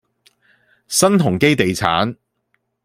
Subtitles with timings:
[0.87, 2.15] 新鴻基地產